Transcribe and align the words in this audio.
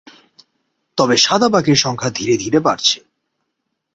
তবে 0.97 1.15
সাদা 1.17 1.47
বাঘের 1.49 1.75
সংখ্যা 1.75 2.09
ধীরে 2.09 2.35
ধীরে 2.37 2.59
বাড়ছে। 2.59 2.97